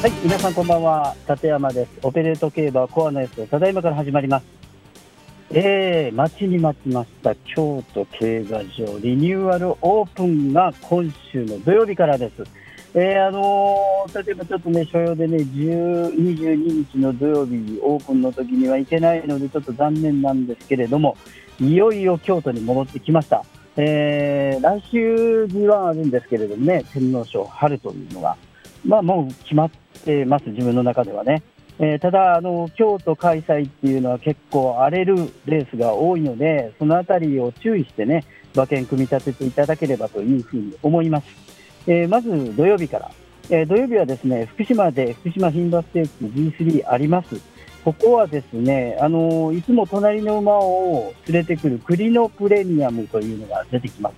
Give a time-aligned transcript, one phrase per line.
[0.00, 1.16] はい、皆さんこんばんは。
[1.28, 1.90] 立山です。
[2.04, 4.46] オペレート競馬コアのやつただいまから始まります。
[5.50, 8.64] えー、待ちに待ちました京都競馬場
[9.00, 12.44] リニューアルオープンが今週の土曜日からです。
[12.94, 21.16] えー、あのー、例えばちょっとね、所要でね、10 22日の土曜日オープンの時には行けないので、ちょっと残念なんですけれども、
[21.58, 23.44] いよいよ京都に戻ってきました。
[23.76, 28.36] えー、来週にはあるんですけれどもね、天皇賞春というのが、
[28.84, 31.42] まあもう決まってます、自分の中ではね。
[31.80, 35.14] えー、ただあの、京都開催っていうのは結構荒れる
[35.46, 38.24] レースが多いので、そのあたりを注意してね、
[38.54, 41.26] 馬券組み立てていただければというふうに思います。
[41.86, 43.10] えー、まず土曜日から、
[43.50, 46.24] えー、土曜日はですね福島で福島牝馬ステーク
[46.64, 47.40] G3 あります。
[47.84, 54.14] ここはですね、あのいつも隣の馬を連れてくる栗のプレミアムというのが出てきます。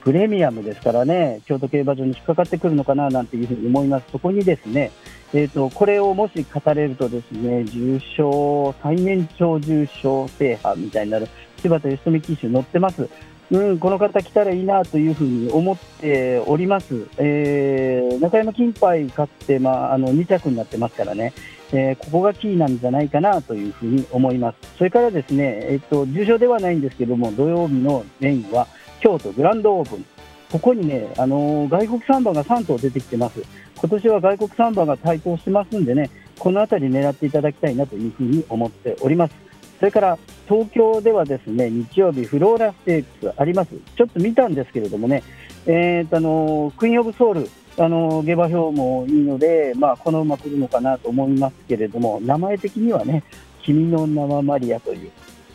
[0.00, 4.06] プレミアムですからね、京都競馬場に引っかかってくるのかななんていうふうに思います。
[4.10, 4.90] そこにですね、
[5.32, 11.28] えーと、これをもし語れるとですね、重賞、最年長重賞制覇みたいになる
[11.62, 13.08] 柴田義富騎手乗ってます。
[13.52, 17.06] うん、この方来たらいいなというふうに思っております。
[17.18, 21.32] えー、中山金杯勝って、まあ、あの2着になってますからね、
[21.72, 24.56] えー、ここがキーなんじゃないかなというふうに思います。
[24.78, 28.68] それからですね、えっ、と、重賞ではないんですけども、土曜日のメインは、
[29.00, 30.04] 京都グランドオープン。
[30.50, 33.42] ここにね、あのー、外国サンバが3頭出てきてます。
[33.76, 39.34] 今年は外国サンバが台頭してますんでね、この辺り狙っていただきたいなというふうに思っております。
[39.78, 45.22] それから東京ではですね日曜日、フローラステークスあります、ちょっと見たんですけれどもね、
[45.66, 53.22] えーとあのクイーン・オブ・ソウル、あの下馬評もいいので、まあ、この馬来るのかなと思いますけれども、名前的にはね、
[53.62, 55.10] 君の名はマリアという、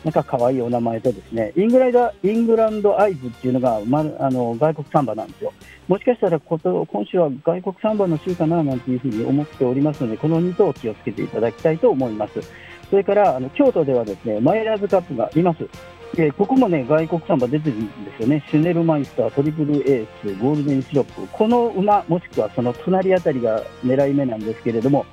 [0.06, 5.52] なんか可愛いお名前とですね、イングランドイングランドアイズっていうのが、ま、あの外国サンバなんですよ。
[5.88, 12.40] もしかしたらこと今週は外国サンバの週かななんていうふうに思っておりますので、この2頭気をつけていただきたいと思います。
[12.88, 15.68] それからあの京都ではですねマイラーズカップがいます。
[16.14, 25.04] でここもね外国サンバ出てるんですよね、シュネルマイスター、トリプルエース、ゴールデンシロップ、この馬、もしくはその隣あたりが狙い目なんですけれども、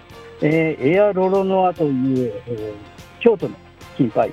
[0.44, 3.56] えー、エアロロノアという、えー、京都の
[3.98, 4.32] 金牌、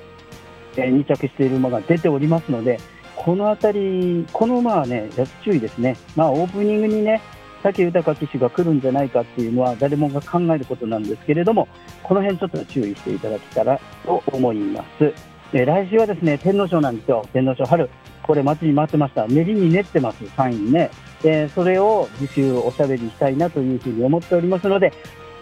[0.75, 2.79] えー、2着している馬が出ておりますので、
[3.15, 5.09] この辺り、この馬はね、
[5.43, 7.21] 注意ですね、まあ、オープニングにね、
[7.63, 11.67] 武豊騎手が来るんじゃないかっていうのは誰もが考えることなんですけれども、
[12.03, 15.13] この辺ちょっと注意していただけたらと思います。
[15.53, 17.89] え来週はですね天皇賞なんですよ、天皇賞春、
[18.23, 20.89] これ、待ちに待ってました、練りに練ってます、サインね、
[21.23, 24.93] えそれを次週おしゃべりしたいなというふうに思っておりますので、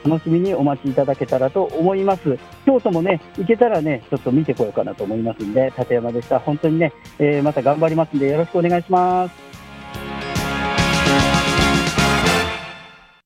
[0.03, 2.37] 楽しみにお待ちいただけたらと思います。
[2.65, 6.39] 京都もね、行けたらね、ちょっと見てこようかなと思いますんで、立山でした。
[6.39, 9.48] 本当にね、えー、また頑張りますんで、よろしくお願いします。